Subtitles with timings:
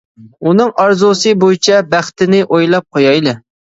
[0.47, 3.41] ئۇنىڭ ئارزۇسى بويىچە بەختىنى ئويلاپ قويايلى.